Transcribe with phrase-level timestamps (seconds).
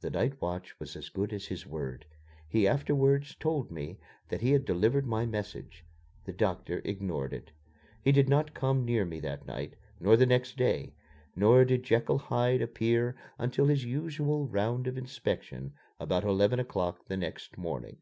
[0.00, 2.06] The night watch was as good as his word.
[2.48, 3.98] He afterwards told me
[4.30, 5.84] that he had delivered my message.
[6.24, 7.52] The doctor ignored it.
[8.02, 10.94] He did not come near me that night, nor the next day,
[11.36, 17.18] nor did Jekyll Hyde appear until his usual round of inspection about eleven o'clock the
[17.18, 17.98] next morning.